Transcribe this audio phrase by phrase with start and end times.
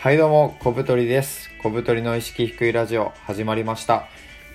[0.00, 1.50] はいどうも、小太りです。
[1.60, 4.06] 小太りの意識低いラジオ始まりました。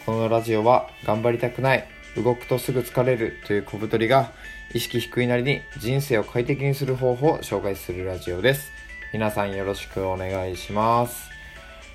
[0.05, 1.85] このラジオは頑張りたくない、
[2.16, 4.32] 動くとすぐ疲れるという小太りが
[4.74, 8.71] 意識低いなりに人生を快適にする方法を紹介するラジオです。
[9.11, 11.29] 皆さんよろしくお願いします。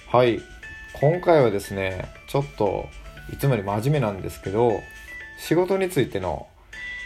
[0.09, 0.43] はい、
[1.01, 2.87] 今回はですね、ちょっと
[3.33, 4.83] いつもより真面目なんですけど、
[5.39, 6.49] 仕事についての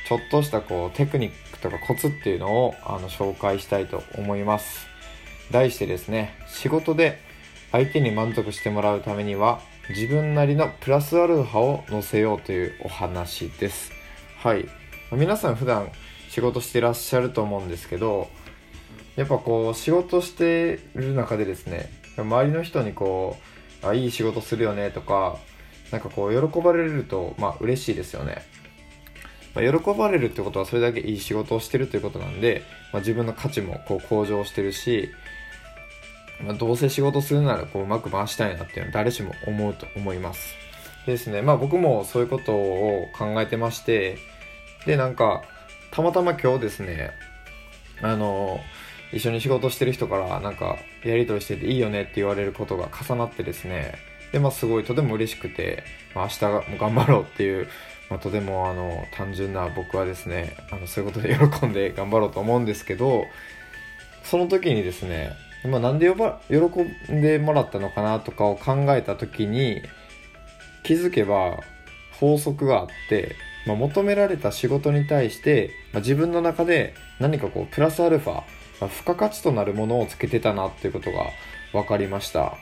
[0.08, 4.90] ちょっとしたこうテクニックとかコツっていうのをあの紹介したいと思います。
[5.52, 7.20] 題してですね、仕事で
[7.70, 9.60] 相手に満足してもらうためには
[9.90, 13.92] 自分なりのプラスアルファを乗せようというお話です。
[14.38, 14.66] はい。
[15.12, 15.90] 皆さん普段
[16.28, 18.28] 仕事してらっしゃると思うんですけど、
[19.16, 23.36] やっぱこう仕事してる中でですね、周りの人にこ
[23.84, 25.36] う、あいい仕事するよねとか、
[25.90, 28.42] なんかこう喜ばれると、まあ嬉しいですよね。
[29.54, 32.62] まあ、喜ばれるってことはそれだけいい仕事をしてるということなんで、
[32.92, 35.10] まあ、自分の価値もこう向上してるし、
[36.42, 40.54] まあ、どうせ仕事するならこううまく回したいなっていうのは誰しも思うと思います。
[41.06, 44.18] ですね、まあ僕もそういうことを考えてまして、
[44.86, 45.42] でなんか、
[45.90, 47.10] たまたま今日ですね、
[48.00, 48.60] あの、
[49.12, 53.94] 一緒に仕事してる人からなんかやりとりしてていいよねって言われることが重なってですね、
[54.32, 57.68] でまあすごいとても嬉しくて、まあ、明日も頑張ろうっていう
[58.12, 63.24] まあ、とてもあの単純な僕はですねあのそういうことで喜んで頑張ろうと思うんですけど
[64.22, 65.32] その時にですね、
[65.64, 66.56] まあ、なんで呼ば喜
[67.12, 69.82] んでもらったのかなとかを考えた時に
[70.82, 71.60] 気づけば
[72.18, 78.42] 法則があって、まあ、求められた仕事に対して、まあ、自分の中で何かこうプラスアルファ、ま
[78.82, 81.26] あ、付加価値となるものをつけてたなっていうことが
[81.72, 82.54] 分かりました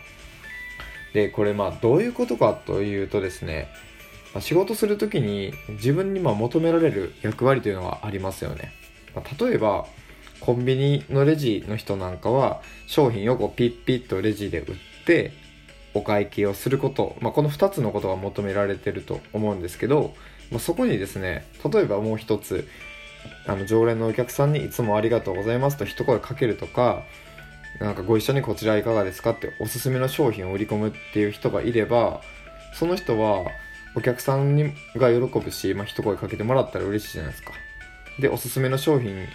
[1.15, 3.69] でこれまあどういうことかというとですね
[4.39, 8.73] 仕事するときに自分にま求められる役割というのがありますよね。
[9.15, 9.87] まあ、例えば、
[10.41, 14.75] コンビニのレジの人なんかは商品をこうピッピッとレジで売っ
[15.07, 15.33] て
[15.95, 20.15] お会計をすること、まあ、この2つのことが求められてると思うんですけど、
[20.51, 22.67] まあ、そこにですね、例えばもう一つ、
[23.47, 27.03] あの常連のお客さんにいつもありがとうございますと一声かけるとか、
[27.81, 32.21] なんかご一緒にこちらいかがですかっておすすめの商品を売り込むっていう人がいれば、
[32.75, 33.51] その人は
[33.97, 37.53] お客さんにが喜ぶし、まあ、一声かけてもらったら嬉しいじゃないですか。
[38.19, 39.27] で、おすすめの商品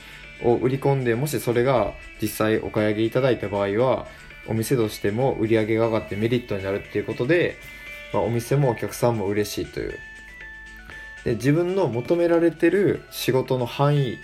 [0.43, 4.07] を売り込んで、もしそれが実際お買い上げいただいた場合は、
[4.47, 7.57] お店としても売り上げが上がってメリットになるっていうことで、
[8.13, 9.99] まあ、お店もお客さんも嬉しいという。
[11.23, 14.17] で、自分の求められてる仕事の範囲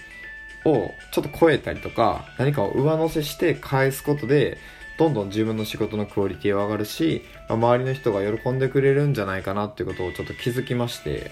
[0.66, 4.58] をちょっと超えたりとか、何かを上乗せして返すことで、
[4.98, 11.32] どんどん自分の仕事のクオリティは上がるし、まあ、周りの人が喜んでくれるんじゃないかなっていうことをちょっと気づきまして、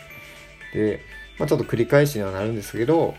[0.73, 1.01] で、
[1.37, 3.13] まあ、ちょっと繰り返しにはなるんですけど、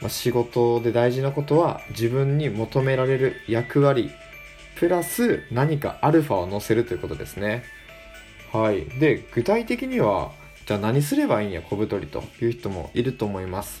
[0.00, 4.10] まあ、仕事で大事なことは自分に求められる役割、
[4.76, 7.64] プラス何かアルファを乗せるということですね。
[8.52, 8.84] はい。
[8.84, 10.32] で、具体的には、
[10.66, 13.80] じゃあ何すればいいんや、小太りという人もいると思います。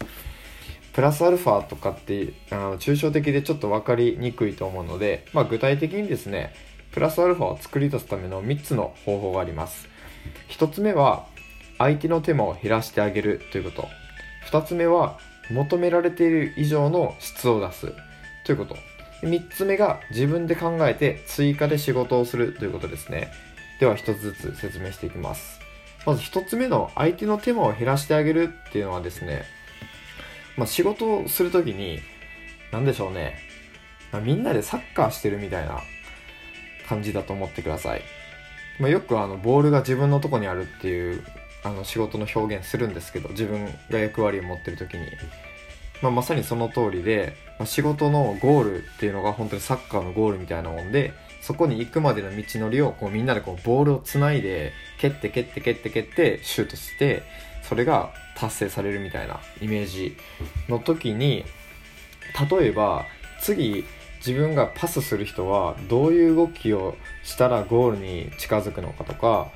[0.98, 6.52] プラスアルファとかってあの抽象的でちょっと分かりにくいと思うので、まあ、具体的にですね
[6.90, 9.88] プラスアルファを作り出すための3つの方法があります
[10.48, 11.26] 1つ目は
[11.78, 13.88] 相手の手間を減らしてあげるということ
[14.50, 15.20] 2つ目は
[15.50, 17.92] 求められている以上の質を出す
[18.44, 18.76] ということ。
[19.22, 23.32] 3つ目が自分で考えて追加で仕事をするということですね。
[23.80, 25.60] では1つずつ説明していきます。
[26.06, 29.44] まず1つ目の相手の手間を減らしてあげるっていうのはですね
[30.58, 32.00] まあ、仕事をするときに、
[32.72, 33.36] なんでしょうね、
[34.10, 35.80] まあ、みんなでサッカーしてるみたいな
[36.88, 38.02] 感じだと思ってください。
[38.80, 41.24] まあ、よくあの、ボールが自分のとこにあるっていう、
[41.62, 45.06] あの、仕事の表現するんですけど、自分が役割を持ってるときに。
[46.00, 57.22] まあ、まさにその通りで、まあ、仕事のゴールっていうのが本当にサッカーのゴールみたいなもんで、そこに行くまでの道のりをこうみんなでこうボールをつないで、蹴って蹴って蹴って蹴ってシュートして、
[57.68, 60.16] それが達成されるみたいなイメージ
[60.68, 61.44] の時に
[62.50, 63.04] 例えば
[63.40, 63.84] 次
[64.24, 69.50] 自分がパスする人はどういう動きをしたらゴールに近づくのかとか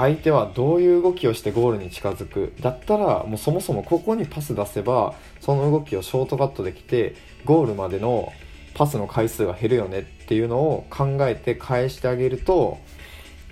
[0.00, 7.14] 相手はどういう動きをしてゴールに近づくだったらもうそもそもここにパス出せばその動きをショートカットできて
[7.44, 8.32] ゴールまでの
[8.72, 12.78] パスの回数が減るよねっていうのを考えて返してあげると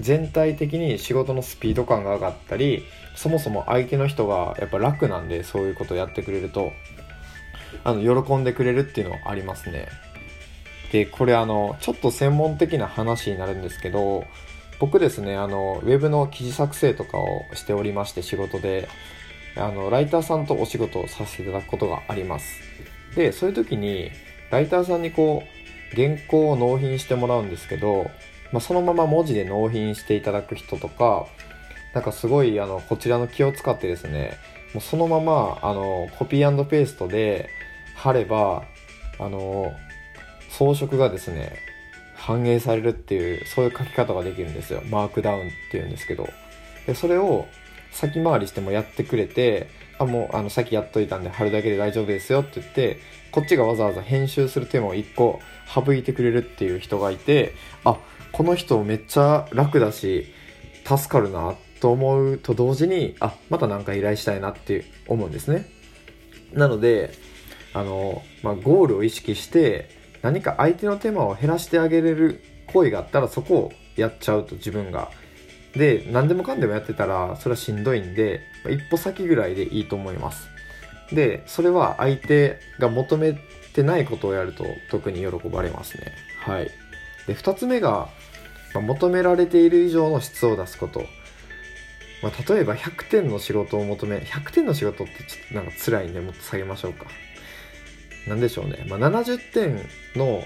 [0.01, 2.83] 全体的に仕事のスピード感が上がったり
[3.15, 6.73] そもそも相手の人がやっぱ楽なんでそういうことをやってくれると
[7.85, 9.89] あの喜んでくれるっていうのはありますね。
[10.93, 14.25] でこれあのちょっと専門的な話になるんですけど
[14.81, 18.89] 僕ですねあのウェブの記事作成とかをしておりまして仕事で
[19.57, 22.61] あのライターさんとお仕事をさせていただくことがあります。
[23.17, 24.11] でそういう時に
[24.51, 28.11] ライターさんにこう原稿を納品してもらうんですけど、
[28.53, 31.27] まあ、そのまま文字で納品していただく人とか
[31.95, 34.37] なんかすごいあのこちらの気を使ってですね
[34.75, 37.49] もうそのままあのコピーペーストで
[37.97, 38.65] 貼れば
[39.19, 39.73] あの
[40.51, 41.57] 装飾がですね
[42.29, 44.83] 反映されるっていうそういう書き方ができるんですよ。
[44.91, 46.29] マークダウンっていうんですけど。
[46.87, 47.47] でそれを
[47.91, 52.99] 先回りしてもやってくれてあもうあの先やっといたんで貼るだけで大丈夫ですよって言って
[53.33, 57.55] こっちがわざわざ編集する手間を1個省いてくれるっていう人がいて
[57.85, 57.97] あ
[58.33, 60.27] この人めっちゃ楽だし
[60.85, 65.67] 助かるなと思うと同時にあまた何か依頼したいなって思うんですね。
[66.53, 67.11] なので
[67.73, 72.43] あの、まあ、ゴールを意識して何か相手の手間を減らしてあげれる
[72.73, 75.11] 行為があったらそこをやっちゃうと自分が。
[75.75, 80.49] で何でもかんでもやってたらそれはしんどいんで一歩先ぐらいでいいと思います。
[81.13, 83.39] でそれは相手が求め
[83.75, 86.13] てないことをやると特に喜ばれますね。
[86.41, 86.71] はい。
[87.27, 88.09] で2つ目が、
[88.75, 91.05] まあ、求められている以上の質を出すこと。
[92.21, 97.07] まあ、例えば100点の仕事を求め100点の仕事ってちょっとなんか辛いんでもっと下げましょうか。
[98.29, 99.81] 何でしょうね、まあ、70点
[100.17, 100.43] の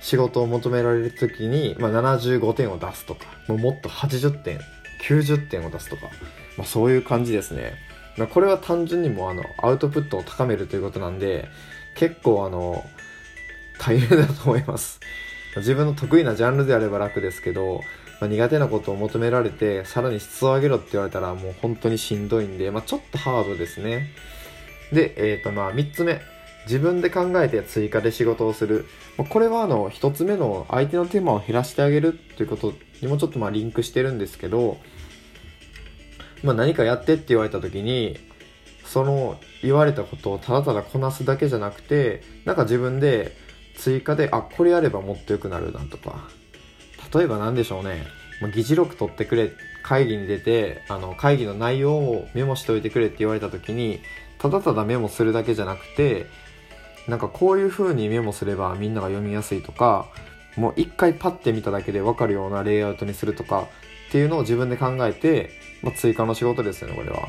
[0.00, 4.60] 仕事を求められる時に、まあ、75点を出すとかもうもっと80点
[5.02, 6.06] 90点を出すとか、
[6.56, 7.74] まあ、そういう感じですね、
[8.16, 11.48] ま、これは単純にもあのアウトプットを高めるということなんで
[11.94, 12.84] 結構あの
[13.78, 15.00] 大変だと思います。
[15.56, 17.80] 自分の得意なジャンルであれば楽ですけど、
[18.20, 24.08] まあ、苦手なことを求められてさらに質を上げろって言われたらもう本当にしんどいんで、まあ、ちょっとハードですね。
[24.92, 26.20] で、えっ、ー、とまあ3つ目。
[26.68, 28.86] 自分で考えて追加で仕事をする。
[29.30, 34.76] これはあの、一つ目の相手の手間を減らしてあげるということにもちょっとまあリンクしてるんですけど、
[36.44, 38.18] まあ何かやってって言われた時に、
[38.84, 43.34] その言われたことをただただこなすだけじゃなくて、なんか自分で
[43.76, 46.28] 追加で、あ、これやればもっと良くなるなとか、
[47.14, 48.06] 例えば何でしょうね、
[48.40, 54.00] まあ、議事録取ってくれ、会議に出て、あの、会議の内容をメモしておいてくれって言われた時に、
[54.38, 56.26] ただただメモするだけじゃなくて、
[57.08, 60.06] なんかこういう風にメモすればみんなが読みやすいとか
[60.56, 63.68] もう一回パッて見ただけで分かるようなレイアウトにするとか
[64.08, 65.50] っていうのを自分で考えて、
[65.82, 67.28] まあ、追加の仕事ですよねこれは。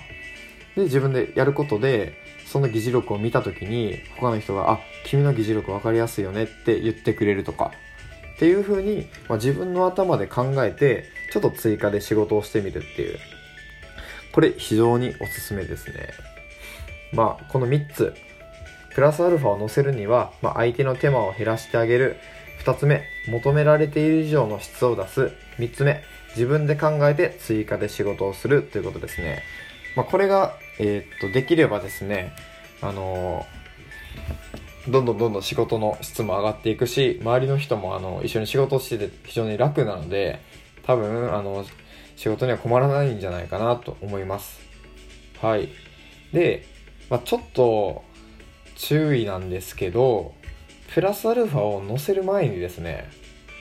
[0.76, 2.14] で自分でやることで
[2.46, 7.72] その議事録を見た時に他の人が「あ君の議事録分かりやすいよね」って言ってくれるとか
[8.36, 13.20] っていう風に、まあ、自分の頭で考えてちょっと追加で仕事をしてみるっていう。
[14.32, 16.10] これ非常におすすめですね。
[17.14, 18.14] まあこの3つ。
[18.94, 22.18] プラスアルファを乗せるには、まあ、相手の手間を減らしてあげる。
[22.64, 25.32] 2つ目、求められている以上の質を出す。
[25.58, 29.44] 3つ目、自分で考えて追加で仕事をするということですね。
[29.96, 32.34] まあ、これが、えー、っと、できればですね、
[32.82, 40.40] あのー、どんどんどんどん仕事の質も上がっていくし、周りの人もあの一緒に仕事してて非常に楽なので、
[40.84, 41.66] 多分、あの、
[42.16, 44.60] 仕事には困らないんじゃないかなと思います。
[45.42, 45.70] はい。
[46.34, 46.66] で、
[47.10, 48.04] まあ、ちょっと、
[48.80, 50.34] 注意なんですけど
[50.94, 53.10] プラスアルファを載せる前にですね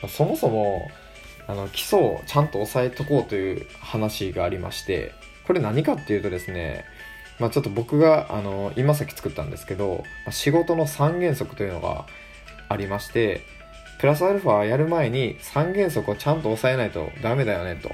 [0.08, 0.88] そもそも
[1.46, 5.12] あの基礎をちゃんと押さえとこうという話がありまして
[5.46, 6.84] これ何かっていうとですね
[7.38, 12.06] まあ、ちょっと僕があの今さっき作ったんですけど仕事の3原則というのが
[12.68, 13.42] ありまして
[14.00, 17.90] プラスアルファやる前に3原則をちゃんと押さえないとダメだよねと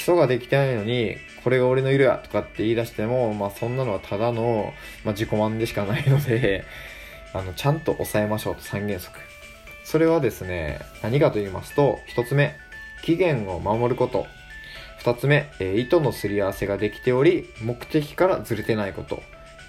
[0.00, 4.72] 基礎ができてないのにこれが俺の色やとかって言い出しても、まあそんなのはただの、
[5.04, 6.64] まあ、自己満でしかないので、
[7.34, 9.18] あの、ちゃんと抑えましょうと3原則。
[9.84, 12.56] それはですね、何かと言いますと、1つ目、
[13.02, 14.26] 期限を守ること。
[15.02, 19.22] 2つ目、え糸のすり合わせができており、目的からずれてないこと。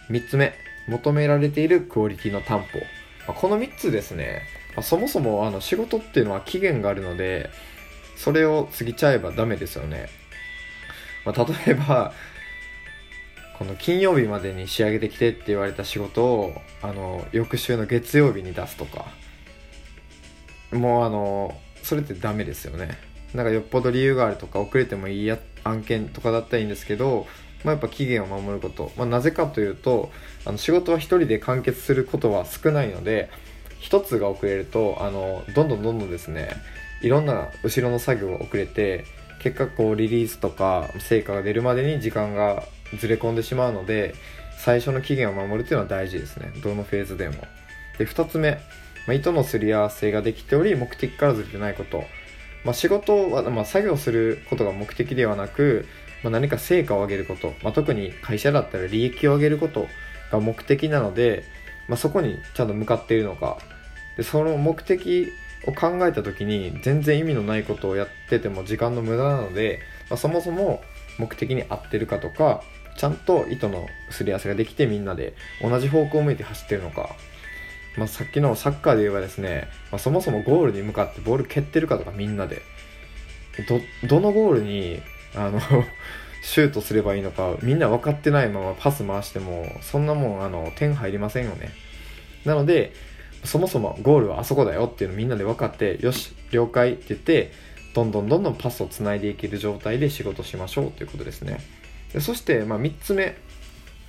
[0.10, 0.54] 3つ目、
[0.88, 2.80] 求められているクオリティの担保。
[2.80, 2.86] ま
[3.30, 4.44] あ、この3つですね、
[4.76, 7.50] まあ、そもそもあの仕事っていうのは期限があるので、
[8.16, 10.21] それを過ぎちゃえばダメですよね。
[11.26, 12.14] まあ、例えば、
[13.58, 19.06] この金曜日までに仕上げてきてって言われた仕事を、あの、翌週の月曜日に出すとか、
[20.72, 22.98] もうあの、それってダメですよね。
[23.34, 27.28] なんかよっぽど理由があるとか、遅れてもいいや案件とかだったらいいんですけど、
[27.64, 28.92] まあ、やっぱ期限を守ること。
[28.98, 30.12] まあ、なぜかというと、
[30.46, 33.30] あの仕事は一人で完結することは少ないので、
[33.80, 36.50] 一つが遅れると、あの、どんどんどんどんですね、
[37.02, 39.06] いろんな後ろの作業が遅れて
[39.42, 42.64] 結果こうリリースとか成果が出るまでに時間が
[42.98, 44.14] ずれ込んでしまうので
[44.60, 46.52] 最初の期限を守るっていうのは大事ですね。
[46.64, 47.36] どのフェーズでも。
[47.98, 48.60] で2つ目、ま
[49.10, 52.04] あ、糸のすり合わせができており目的からずれてないこと、
[52.64, 55.88] まあ、仕事は、まあ、作業することが目的ではなく、
[56.24, 59.88] ま、何か成果を上げること、ま、特に会社だったら利益を上げること
[60.32, 61.44] が目的なので、
[61.88, 63.58] ま、そこにちゃんと向かっているのか。
[64.18, 65.32] でその目的
[65.66, 70.82] を考えた時に全然意味のないことをやってても時間の無駄なので、まあ、そもそも
[71.18, 72.64] 目的に合ってるかとか
[72.98, 77.16] ちゃんと糸のすり合わせができてみんなで同じ方向を向いて走ってるのか、
[77.98, 82.62] まあ、さっきのサッカーで言えばですね、まあ、そもそもゴールに向かってボール蹴ってるかとかみんなで。
[83.68, 85.02] どどのゴールに
[85.36, 85.60] あの
[86.42, 91.72] シュートすればいいのかみんな分かってないままパス回してもそんなもんあの点入りませんよね。
[92.46, 92.94] なので
[93.44, 97.52] そもそもゴールはあそこだよっていうのみんなで分かってよし了解って言って
[97.94, 101.60] どんどんどんどんパスをつないでいける状態で仕事しましょうということですね。
[102.14, 103.36] でそして、まあ、3つ目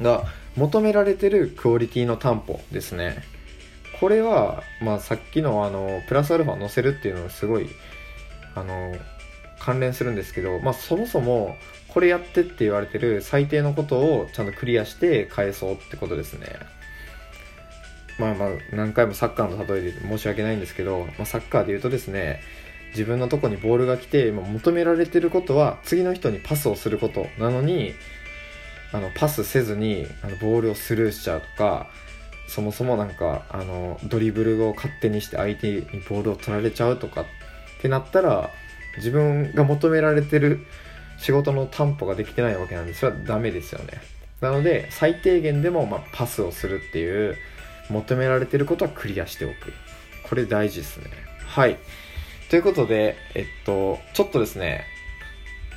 [0.00, 0.24] が
[0.56, 3.24] 求められてるクオリティの担保ですね。
[4.00, 7.68] これは、まあ、さっきのあのプラスアルファ載せるっていうのはすごい
[8.54, 8.96] あの
[9.58, 11.56] 関連するんですけど、まあ、そもそも
[11.88, 16.48] これやってって言われてる最低のことをちゃんとクリアして返そうってことですね。
[18.18, 22.40] まあまあ何回もサッカーの例えで申し訳ないんですけど、まあ、サッカーで言うとですね
[22.90, 27.94] 自分のとこにボールが来て、まあ、求められてることは次の人にパスをすることなのに
[28.92, 31.88] あのパスせずにあのボールをスルーしちゃうとか
[32.46, 37.24] そもそもなんかあのドリブルを勝手にして相手にボールを取られちゃうとかっ
[37.80, 38.50] てなったら
[38.98, 40.66] 自分が求められてる
[41.18, 44.02] 仕事の担保ができてないわけなんでそれはダメですよね。
[44.42, 47.36] なので最低限でもまパスをするっていう
[47.92, 49.54] 求められてることはクリアしておく。
[50.24, 51.06] これ大事ですね。
[51.46, 51.76] はい。
[52.50, 54.84] ということでえっとちょっとですね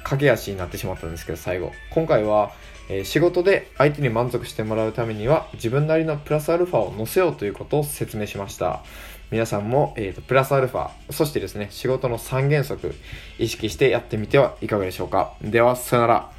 [0.03, 1.71] 駆け足になってしまったんですけど最後。
[1.91, 2.51] 今回は、
[2.89, 8.83] えー、仕事で相手に満足してもらうためには自分なりのプラスアルファを乗せようということを説明しました。
[9.31, 12.93] 皆さんも、えーと、プラスアルファ、そしてですね、仕事の三原則、
[13.39, 15.33] 意識してやってみてはいかがでしょうか。
[15.41, 16.34] では、さよなら。